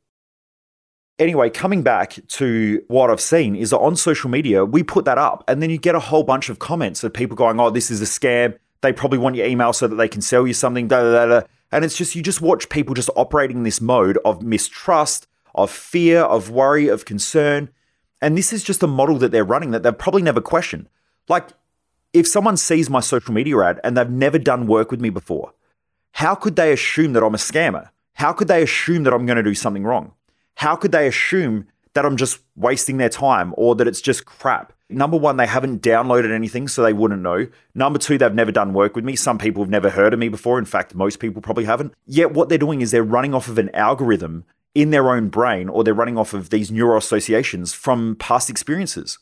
Anyway, 1.19 1.50
coming 1.50 1.82
back 1.82 2.19
to 2.28 2.82
what 2.88 3.11
I've 3.11 3.20
seen 3.20 3.55
is 3.55 3.70
that 3.70 3.78
on 3.78 3.94
social 3.94 4.31
media, 4.31 4.64
we 4.64 4.82
put 4.82 5.05
that 5.05 5.19
up 5.19 5.44
and 5.46 5.62
then 5.62 5.70
you 5.70 5.78
get 5.78 5.94
a 5.94 6.00
whole 6.00 6.22
bunch 6.22 6.49
of 6.49 6.58
comments 6.58 7.05
of 7.05 7.12
people 7.12 7.37
going, 7.37 7.61
oh, 7.61 7.70
this 7.70 7.90
is 7.90 8.00
a 8.00 8.06
scam. 8.06 8.58
They 8.81 8.93
probably 8.93 9.19
want 9.19 9.37
your 9.37 9.46
email 9.46 9.73
so 9.75 9.87
that 9.87 9.97
they 9.97 10.09
can 10.09 10.23
sell 10.23 10.47
you 10.47 10.54
something. 10.54 10.88
Da, 10.88 11.02
da, 11.02 11.26
da, 11.26 11.47
and 11.73 11.85
it's 11.85 11.97
just, 11.97 12.14
you 12.14 12.23
just 12.23 12.40
watch 12.40 12.68
people 12.68 12.95
just 12.95 13.11
operating 13.16 13.59
in 13.59 13.62
this 13.64 13.80
mode 13.80 14.18
of 14.25 14.42
mistrust, 14.42 15.26
of 15.54 15.71
fear, 15.71 16.21
of 16.21 16.50
worry, 16.50 16.88
of 16.88 17.04
concern. 17.04 17.68
And 18.23 18.37
this 18.37 18.52
is 18.52 18.64
just 18.64 18.83
a 18.83 18.87
model 18.87 19.16
that 19.18 19.30
they're 19.30 19.45
running 19.45 19.71
that 19.73 19.83
they've 19.83 19.97
probably 19.97 20.23
never 20.23 20.40
questioned. 20.40 20.88
Like, 21.28 21.49
if 22.12 22.26
someone 22.26 22.57
sees 22.57 22.90
my 22.90 23.00
social 23.00 23.33
media 23.33 23.59
ad 23.59 23.81
and 23.85 23.97
they've 23.97 24.11
never 24.11 24.38
done 24.38 24.67
work 24.67 24.90
with 24.90 25.00
me 25.00 25.11
before, 25.11 25.52
how 26.12 26.35
could 26.35 26.57
they 26.57 26.73
assume 26.73 27.12
that 27.12 27.23
I'm 27.23 27.35
a 27.35 27.38
scammer? 27.38 27.90
How 28.14 28.33
could 28.33 28.49
they 28.49 28.62
assume 28.62 29.05
that 29.05 29.14
I'm 29.14 29.26
going 29.26 29.37
to 29.37 29.43
do 29.43 29.55
something 29.55 29.85
wrong? 29.85 30.12
How 30.57 30.76
could 30.76 30.93
they 30.93 31.07
assume 31.07 31.67
that 31.95 32.05
I'm 32.05 32.17
just 32.17 32.40
wasting 32.57 32.99
their 32.99 33.09
time 33.09 33.55
or 33.57 33.75
that 33.76 33.88
it's 33.88 34.00
just 34.00 34.26
crap? 34.26 34.73
Number 34.88 35.17
one, 35.17 35.37
they 35.37 35.47
haven't 35.47 35.83
downloaded 35.83 36.33
anything, 36.33 36.67
so 36.67 36.83
they 36.83 36.93
wouldn't 36.93 37.23
know. 37.23 37.47
Number 37.75 37.99
two, 37.99 38.19
they've 38.19 38.35
never 38.35 38.50
done 38.50 38.73
work 38.73 38.97
with 38.97 39.05
me. 39.05 39.14
Some 39.14 39.38
people 39.38 39.62
have 39.62 39.71
never 39.71 39.88
heard 39.88 40.12
of 40.12 40.19
me 40.19 40.29
before. 40.29 40.59
In 40.59 40.64
fact, 40.64 40.97
most 40.97 41.21
people 41.21 41.40
probably 41.40 41.64
haven't. 41.64 41.95
Yet, 42.07 42.33
what 42.33 42.49
they're 42.49 42.59
doing 42.59 42.81
is 42.81 42.90
they're 42.90 43.05
running 43.05 43.33
off 43.33 43.47
of 43.47 43.57
an 43.57 43.73
algorithm 43.75 44.45
in 44.75 44.90
their 44.90 45.11
own 45.11 45.29
brain 45.29 45.69
or 45.69 45.85
they're 45.85 45.95
running 45.95 46.19
off 46.19 46.35
of 46.35 46.50
these 46.50 46.71
neural 46.71 46.99
associations 46.99 47.73
from 47.73 48.17
past 48.17 48.50
experiences. 48.50 49.19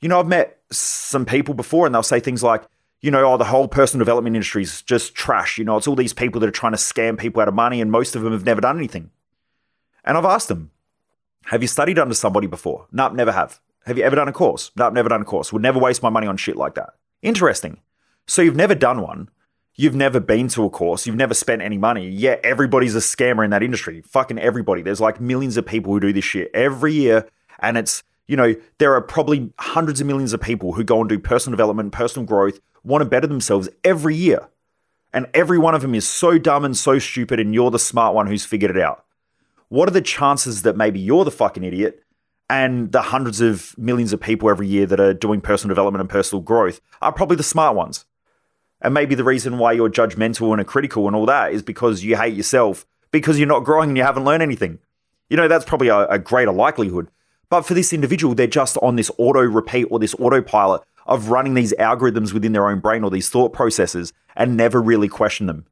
You 0.00 0.08
know, 0.08 0.18
I've 0.18 0.26
met 0.26 0.58
some 0.78 1.24
people 1.24 1.54
before 1.54 1.86
and 1.86 1.94
they'll 1.94 2.02
say 2.02 2.20
things 2.20 2.42
like, 2.42 2.64
you 3.00 3.10
know, 3.10 3.32
oh, 3.32 3.36
the 3.36 3.44
whole 3.44 3.68
personal 3.68 4.04
development 4.04 4.34
industry 4.34 4.62
is 4.62 4.82
just 4.82 5.14
trash. 5.14 5.58
You 5.58 5.64
know, 5.64 5.76
it's 5.76 5.86
all 5.86 5.94
these 5.94 6.14
people 6.14 6.40
that 6.40 6.48
are 6.48 6.52
trying 6.52 6.72
to 6.72 6.78
scam 6.78 7.18
people 7.18 7.42
out 7.42 7.48
of 7.48 7.54
money 7.54 7.80
and 7.80 7.90
most 7.90 8.16
of 8.16 8.22
them 8.22 8.32
have 8.32 8.46
never 8.46 8.60
done 8.60 8.78
anything. 8.78 9.10
And 10.04 10.16
I've 10.16 10.24
asked 10.24 10.48
them, 10.48 10.70
have 11.46 11.60
you 11.60 11.68
studied 11.68 11.98
under 11.98 12.14
somebody 12.14 12.46
before? 12.46 12.86
No, 12.92 13.08
nope, 13.08 13.16
never 13.16 13.32
have. 13.32 13.60
Have 13.86 13.98
you 13.98 14.04
ever 14.04 14.16
done 14.16 14.28
a 14.28 14.32
course? 14.32 14.70
No, 14.76 14.84
nope, 14.84 14.94
never 14.94 15.08
done 15.10 15.22
a 15.22 15.26
course. 15.26 15.52
Would 15.52 15.62
never 15.62 15.78
waste 15.78 16.02
my 16.02 16.08
money 16.08 16.26
on 16.26 16.38
shit 16.38 16.56
like 16.56 16.74
that. 16.76 16.94
Interesting. 17.20 17.80
So 18.26 18.40
you've 18.40 18.56
never 18.56 18.74
done 18.74 19.02
one. 19.02 19.28
You've 19.76 19.94
never 19.94 20.20
been 20.20 20.48
to 20.48 20.64
a 20.64 20.70
course. 20.70 21.06
You've 21.06 21.16
never 21.16 21.34
spent 21.34 21.60
any 21.60 21.76
money. 21.76 22.08
Yet 22.08 22.40
everybody's 22.44 22.94
a 22.94 23.00
scammer 23.00 23.44
in 23.44 23.50
that 23.50 23.62
industry. 23.62 24.02
Fucking 24.02 24.38
everybody. 24.38 24.82
There's 24.82 25.00
like 25.00 25.20
millions 25.20 25.56
of 25.56 25.66
people 25.66 25.92
who 25.92 26.00
do 26.00 26.12
this 26.12 26.24
shit 26.24 26.50
every 26.54 26.94
year. 26.94 27.28
And 27.58 27.76
it's 27.76 28.02
you 28.26 28.36
know, 28.36 28.54
there 28.78 28.94
are 28.94 29.00
probably 29.00 29.52
hundreds 29.58 30.00
of 30.00 30.06
millions 30.06 30.32
of 30.32 30.40
people 30.40 30.72
who 30.72 30.84
go 30.84 31.00
and 31.00 31.08
do 31.08 31.18
personal 31.18 31.56
development, 31.56 31.92
personal 31.92 32.26
growth, 32.26 32.60
want 32.82 33.02
to 33.02 33.08
better 33.08 33.26
themselves 33.26 33.68
every 33.82 34.14
year. 34.14 34.48
And 35.12 35.26
every 35.32 35.58
one 35.58 35.74
of 35.74 35.82
them 35.82 35.94
is 35.94 36.06
so 36.06 36.38
dumb 36.38 36.64
and 36.64 36.76
so 36.76 36.98
stupid, 36.98 37.38
and 37.38 37.54
you're 37.54 37.70
the 37.70 37.78
smart 37.78 38.14
one 38.14 38.26
who's 38.26 38.44
figured 38.44 38.70
it 38.70 38.82
out. 38.82 39.04
What 39.68 39.88
are 39.88 39.92
the 39.92 40.00
chances 40.00 40.62
that 40.62 40.76
maybe 40.76 41.00
you're 41.00 41.24
the 41.24 41.30
fucking 41.30 41.64
idiot 41.64 42.02
and 42.50 42.92
the 42.92 43.02
hundreds 43.02 43.40
of 43.40 43.76
millions 43.78 44.12
of 44.12 44.20
people 44.20 44.50
every 44.50 44.66
year 44.66 44.86
that 44.86 45.00
are 45.00 45.14
doing 45.14 45.40
personal 45.40 45.74
development 45.74 46.00
and 46.00 46.10
personal 46.10 46.42
growth 46.42 46.80
are 47.00 47.12
probably 47.12 47.36
the 47.36 47.42
smart 47.42 47.74
ones. 47.74 48.04
And 48.82 48.92
maybe 48.92 49.14
the 49.14 49.24
reason 49.24 49.58
why 49.58 49.72
you're 49.72 49.90
judgmental 49.90 50.52
and 50.52 50.66
critical 50.66 51.06
and 51.06 51.16
all 51.16 51.26
that 51.26 51.52
is 51.52 51.62
because 51.62 52.04
you 52.04 52.16
hate 52.16 52.34
yourself 52.34 52.86
because 53.10 53.38
you're 53.38 53.48
not 53.48 53.64
growing 53.64 53.90
and 53.90 53.96
you 53.96 54.02
haven't 54.02 54.24
learned 54.24 54.42
anything. 54.42 54.78
You 55.30 55.36
know, 55.36 55.48
that's 55.48 55.64
probably 55.64 55.88
a, 55.88 56.06
a 56.06 56.18
greater 56.18 56.52
likelihood. 56.52 57.08
But 57.54 57.66
for 57.66 57.74
this 57.74 57.92
individual, 57.92 58.34
they're 58.34 58.48
just 58.48 58.76
on 58.78 58.96
this 58.96 59.12
auto 59.16 59.38
repeat 59.38 59.84
or 59.88 60.00
this 60.00 60.16
autopilot 60.16 60.82
of 61.06 61.28
running 61.28 61.54
these 61.54 61.72
algorithms 61.74 62.32
within 62.32 62.50
their 62.50 62.68
own 62.68 62.80
brain 62.80 63.04
or 63.04 63.12
these 63.12 63.28
thought 63.28 63.52
processes 63.52 64.12
and 64.34 64.56
never 64.56 64.82
really 64.82 65.06
question 65.06 65.46
them. 65.46 65.64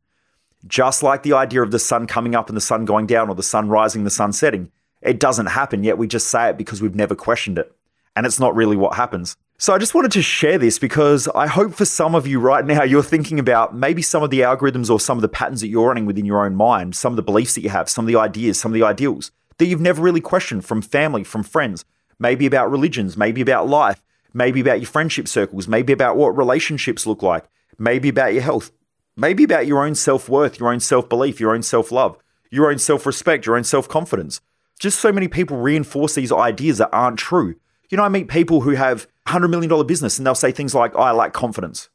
Just 0.64 1.02
like 1.02 1.24
the 1.24 1.32
idea 1.32 1.60
of 1.60 1.72
the 1.72 1.80
sun 1.80 2.06
coming 2.06 2.36
up 2.36 2.46
and 2.46 2.56
the 2.56 2.60
sun 2.60 2.84
going 2.84 3.06
down 3.06 3.28
or 3.28 3.34
the 3.34 3.42
sun 3.42 3.68
rising, 3.68 4.04
the 4.04 4.10
sun 4.10 4.32
setting, 4.32 4.70
it 5.00 5.18
doesn't 5.18 5.46
happen, 5.46 5.82
yet 5.82 5.98
we 5.98 6.06
just 6.06 6.28
say 6.28 6.50
it 6.50 6.56
because 6.56 6.80
we've 6.80 6.94
never 6.94 7.16
questioned 7.16 7.58
it. 7.58 7.74
And 8.14 8.26
it's 8.26 8.38
not 8.38 8.54
really 8.54 8.76
what 8.76 8.94
happens. 8.94 9.36
So 9.58 9.74
I 9.74 9.78
just 9.78 9.92
wanted 9.92 10.12
to 10.12 10.22
share 10.22 10.58
this 10.58 10.78
because 10.78 11.26
I 11.34 11.48
hope 11.48 11.74
for 11.74 11.84
some 11.84 12.14
of 12.14 12.28
you 12.28 12.38
right 12.38 12.64
now, 12.64 12.84
you're 12.84 13.02
thinking 13.02 13.40
about 13.40 13.74
maybe 13.74 14.02
some 14.02 14.22
of 14.22 14.30
the 14.30 14.42
algorithms 14.42 14.88
or 14.88 15.00
some 15.00 15.18
of 15.18 15.22
the 15.22 15.28
patterns 15.28 15.62
that 15.62 15.68
you're 15.68 15.88
running 15.88 16.06
within 16.06 16.26
your 16.26 16.46
own 16.46 16.54
mind, 16.54 16.94
some 16.94 17.12
of 17.12 17.16
the 17.16 17.22
beliefs 17.22 17.56
that 17.56 17.62
you 17.62 17.70
have, 17.70 17.90
some 17.90 18.04
of 18.04 18.06
the 18.06 18.20
ideas, 18.20 18.60
some 18.60 18.70
of 18.70 18.74
the 18.74 18.84
ideals 18.84 19.32
that 19.59 19.66
you've 19.66 19.80
never 19.80 20.02
really 20.02 20.21
questioned 20.21 20.64
from 20.64 20.82
family, 20.82 21.25
from 21.25 21.42
friends, 21.42 21.85
maybe 22.18 22.47
about 22.47 22.71
religions, 22.71 23.16
maybe 23.16 23.40
about 23.40 23.68
life, 23.68 24.02
maybe 24.32 24.61
about 24.61 24.80
your 24.80 24.88
friendship 24.88 25.28
circles, 25.28 25.68
maybe 25.68 25.92
about 25.92 26.16
what 26.16 26.37
relationships 26.37 27.06
look 27.06 27.23
like, 27.23 27.44
maybe 27.78 28.09
about 28.09 28.32
your 28.32 28.42
health, 28.42 28.71
maybe 29.16 29.44
about 29.44 29.66
your 29.66 29.85
own 29.85 29.94
self 29.94 30.28
worth, 30.28 30.59
your 30.59 30.73
own 30.73 30.80
self 30.80 31.09
belief, 31.09 31.40
your 31.40 31.54
own 31.54 31.62
self 31.62 31.92
love, 31.92 32.16
your 32.50 32.71
own 32.71 32.78
self 32.78 33.06
respect, 33.06 33.47
your 33.47 33.56
own 33.56 33.64
self 33.64 33.88
confidence. 33.88 34.40
Just 34.78 35.00
so 35.00 35.12
many 35.12 35.28
people 35.28 35.59
reinforce 35.59 36.14
these 36.14 36.32
ideas 36.32 36.78
that 36.78 36.90
aren't 36.92 37.18
true. 37.18 37.54
You 37.90 37.97
know, 37.97 38.04
I 38.04 38.09
meet 38.09 38.28
people 38.28 38.62
who 38.62 38.71
have 38.71 39.06
$100 39.26 39.50
million 39.50 39.87
business 39.87 40.18
and 40.18 40.26
they'll 40.26 40.35
say 40.35 40.50
things 40.50 40.75
like, 40.75 40.97
I 40.97 41.12
lack 41.12 41.32
confidence. 41.32 41.88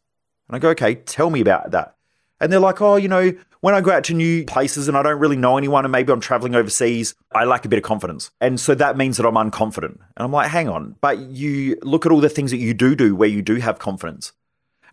And 0.47 0.55
I 0.55 0.59
go, 0.59 0.69
okay, 0.69 0.95
tell 0.95 1.29
me 1.29 1.41
about 1.41 1.71
that. 1.71 1.95
And 2.39 2.51
they're 2.51 2.59
like, 2.59 2.81
oh, 2.81 2.95
you 2.95 3.07
know, 3.07 3.33
when 3.67 3.75
I 3.75 3.81
go 3.81 3.91
out 3.91 4.05
to 4.05 4.13
new 4.13 4.45
places 4.45 4.87
and 4.87 4.95
I 4.95 5.03
don't 5.03 5.19
really 5.19 5.35
know 5.35 5.57
anyone 5.57 5.83
and 5.83 5.91
maybe 5.91 6.13
I'm 6.13 6.21
traveling 6.21 6.55
overseas, 6.55 7.15
I 7.35 7.43
lack 7.43 7.65
a 7.65 7.67
bit 7.67 7.75
of 7.75 7.83
confidence. 7.83 8.31
And 8.39 8.61
so 8.61 8.73
that 8.75 8.95
means 8.95 9.17
that 9.17 9.25
I'm 9.25 9.33
unconfident. 9.33 9.91
And 9.91 10.19
I'm 10.19 10.31
like, 10.31 10.49
hang 10.49 10.69
on, 10.69 10.95
but 11.01 11.19
you 11.19 11.77
look 11.81 12.05
at 12.05 12.13
all 12.13 12.21
the 12.21 12.29
things 12.29 12.51
that 12.51 12.59
you 12.59 12.73
do 12.73 12.95
do 12.95 13.13
where 13.13 13.27
you 13.27 13.41
do 13.41 13.55
have 13.55 13.77
confidence. 13.77 14.31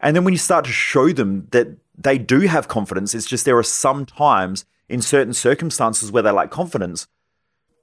And 0.01 0.17
then 0.17 0.25
when 0.25 0.35
you 0.35 0.39
start 0.39 0.65
to 0.65 0.73
show 0.73 1.13
them 1.13 1.47
that 1.53 1.69
they 1.97 2.19
do 2.19 2.41
have 2.41 2.67
confidence, 2.67 3.15
it's 3.15 3.27
just 3.27 3.45
there 3.45 3.57
are 3.57 3.63
some 3.63 4.05
times 4.05 4.65
in 4.89 5.01
certain 5.01 5.35
circumstances 5.35 6.11
where 6.11 6.25
they 6.25 6.33
lack 6.33 6.51
confidence 6.51 7.07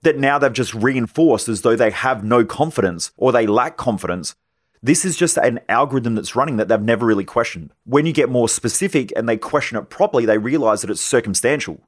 that 0.02 0.18
now 0.18 0.38
they've 0.38 0.52
just 0.52 0.74
reinforced 0.74 1.48
as 1.48 1.62
though 1.62 1.78
they 1.78 1.92
have 1.92 2.26
no 2.26 2.44
confidence 2.44 3.14
or 3.16 3.32
they 3.32 3.48
lack 3.48 3.78
confidence. 3.78 4.36
This 4.84 5.06
is 5.06 5.16
just 5.16 5.38
an 5.38 5.60
algorithm 5.70 6.16
that's 6.16 6.36
running 6.36 6.58
that 6.58 6.68
they've 6.68 6.82
never 6.82 7.06
really 7.06 7.24
questioned. 7.24 7.72
When 7.86 8.08
you 8.08 8.14
get 8.14 8.30
more 8.30 8.50
specific 8.50 9.14
and 9.16 9.30
they 9.30 9.38
question 9.38 9.78
it 9.78 9.90
properly, 9.90 10.26
they 10.26 10.40
realize 10.40 10.82
that 10.82 10.90
it's 10.90 11.02
circumstantial. 11.02 11.82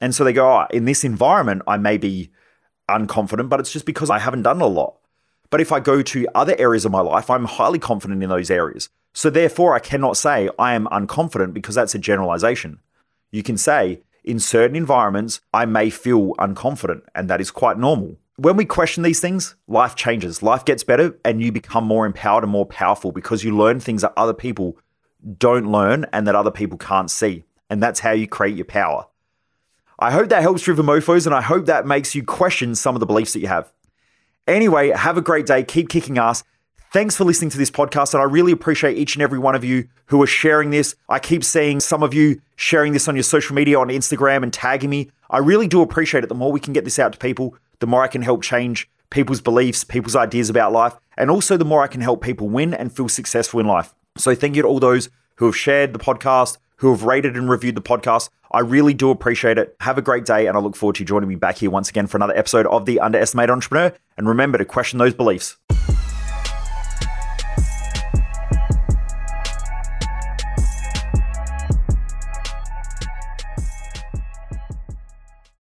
And 0.00 0.14
so 0.14 0.22
they 0.22 0.34
go, 0.34 0.46
oh, 0.46 0.66
in 0.70 0.84
this 0.84 1.04
environment, 1.04 1.62
I 1.66 1.78
may 1.78 1.96
be 1.96 2.30
unconfident, 2.90 3.48
but 3.48 3.60
it's 3.60 3.72
just 3.72 3.86
because 3.86 4.10
I 4.10 4.18
haven't 4.18 4.42
done 4.42 4.60
a 4.60 4.66
lot. 4.66 4.98
But 5.48 5.60
if 5.60 5.72
I 5.72 5.80
go 5.80 6.02
to 6.02 6.26
other 6.34 6.54
areas 6.58 6.84
of 6.84 6.92
my 6.92 7.00
life, 7.00 7.30
I'm 7.30 7.44
highly 7.44 7.78
confident 7.78 8.22
in 8.22 8.28
those 8.28 8.50
areas. 8.50 8.90
So 9.14 9.30
therefore, 9.30 9.74
I 9.74 9.78
cannot 9.78 10.16
say 10.16 10.50
I 10.58 10.74
am 10.74 10.86
unconfident 10.86 11.54
because 11.54 11.74
that's 11.74 11.94
a 11.94 11.98
generalization. 11.98 12.80
You 13.30 13.42
can 13.42 13.56
say, 13.56 14.02
in 14.24 14.38
certain 14.38 14.76
environments, 14.76 15.40
I 15.52 15.66
may 15.66 15.90
feel 15.90 16.34
unconfident, 16.34 17.02
and 17.14 17.28
that 17.28 17.40
is 17.40 17.50
quite 17.50 17.78
normal. 17.78 18.16
When 18.36 18.56
we 18.56 18.64
question 18.64 19.02
these 19.02 19.20
things, 19.20 19.56
life 19.68 19.94
changes, 19.94 20.42
life 20.42 20.64
gets 20.64 20.82
better, 20.84 21.18
and 21.22 21.42
you 21.42 21.52
become 21.52 21.84
more 21.84 22.06
empowered 22.06 22.44
and 22.44 22.52
more 22.52 22.64
powerful 22.64 23.12
because 23.12 23.44
you 23.44 23.54
learn 23.54 23.78
things 23.78 24.00
that 24.00 24.14
other 24.16 24.32
people 24.32 24.78
don't 25.38 25.70
learn 25.70 26.06
and 26.14 26.26
that 26.26 26.34
other 26.34 26.50
people 26.50 26.78
can't 26.78 27.10
see. 27.10 27.44
And 27.68 27.82
that's 27.82 28.00
how 28.00 28.12
you 28.12 28.26
create 28.26 28.56
your 28.56 28.64
power. 28.64 29.06
I 29.98 30.10
hope 30.10 30.30
that 30.30 30.40
helps 30.40 30.62
Driven 30.62 30.86
Mofos, 30.86 31.26
and 31.26 31.34
I 31.34 31.42
hope 31.42 31.66
that 31.66 31.86
makes 31.86 32.14
you 32.14 32.24
question 32.24 32.74
some 32.74 32.96
of 32.96 33.00
the 33.00 33.06
beliefs 33.06 33.34
that 33.34 33.40
you 33.40 33.48
have. 33.48 33.70
Anyway, 34.46 34.90
have 34.90 35.18
a 35.18 35.22
great 35.22 35.44
day. 35.44 35.62
Keep 35.62 35.90
kicking 35.90 36.16
ass. 36.16 36.42
Thanks 36.90 37.16
for 37.16 37.24
listening 37.24 37.50
to 37.50 37.58
this 37.58 37.70
podcast, 37.70 38.14
and 38.14 38.22
I 38.22 38.26
really 38.26 38.52
appreciate 38.52 38.96
each 38.96 39.14
and 39.14 39.22
every 39.22 39.38
one 39.38 39.54
of 39.54 39.62
you 39.62 39.88
who 40.06 40.22
are 40.22 40.26
sharing 40.26 40.70
this. 40.70 40.94
I 41.08 41.18
keep 41.18 41.44
seeing 41.44 41.80
some 41.80 42.02
of 42.02 42.14
you 42.14 42.40
sharing 42.56 42.94
this 42.94 43.08
on 43.08 43.14
your 43.14 43.22
social 43.22 43.54
media, 43.54 43.78
on 43.78 43.88
Instagram, 43.88 44.42
and 44.42 44.52
tagging 44.52 44.90
me. 44.90 45.10
I 45.30 45.38
really 45.38 45.68
do 45.68 45.82
appreciate 45.82 46.24
it. 46.24 46.28
The 46.28 46.34
more 46.34 46.50
we 46.50 46.60
can 46.60 46.72
get 46.72 46.84
this 46.84 46.98
out 46.98 47.12
to 47.12 47.18
people, 47.18 47.56
the 47.82 47.86
more 47.88 48.04
I 48.04 48.06
can 48.06 48.22
help 48.22 48.42
change 48.42 48.88
people's 49.10 49.40
beliefs, 49.40 49.82
people's 49.82 50.14
ideas 50.14 50.48
about 50.48 50.72
life, 50.72 50.94
and 51.18 51.28
also 51.30 51.56
the 51.56 51.64
more 51.64 51.82
I 51.82 51.88
can 51.88 52.00
help 52.00 52.22
people 52.22 52.48
win 52.48 52.72
and 52.72 52.94
feel 52.94 53.08
successful 53.08 53.58
in 53.58 53.66
life. 53.66 53.92
So, 54.16 54.36
thank 54.36 54.54
you 54.54 54.62
to 54.62 54.68
all 54.68 54.78
those 54.78 55.10
who 55.36 55.46
have 55.46 55.56
shared 55.56 55.92
the 55.92 55.98
podcast, 55.98 56.58
who 56.76 56.90
have 56.90 57.02
rated 57.02 57.36
and 57.36 57.50
reviewed 57.50 57.74
the 57.74 57.82
podcast. 57.82 58.30
I 58.52 58.60
really 58.60 58.94
do 58.94 59.10
appreciate 59.10 59.58
it. 59.58 59.74
Have 59.80 59.98
a 59.98 60.02
great 60.02 60.24
day, 60.24 60.46
and 60.46 60.56
I 60.56 60.60
look 60.60 60.76
forward 60.76 60.94
to 60.96 61.00
you 61.00 61.06
joining 61.06 61.28
me 61.28 61.34
back 61.34 61.58
here 61.58 61.70
once 61.70 61.90
again 61.90 62.06
for 62.06 62.18
another 62.18 62.36
episode 62.36 62.66
of 62.68 62.86
The 62.86 63.00
Underestimated 63.00 63.50
Entrepreneur. 63.50 63.92
And 64.16 64.28
remember 64.28 64.58
to 64.58 64.64
question 64.64 65.00
those 65.00 65.14
beliefs. 65.14 65.56